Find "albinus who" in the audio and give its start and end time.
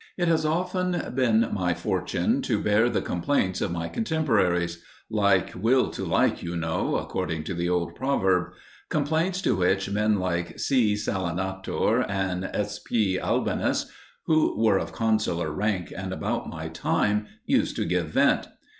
13.21-14.59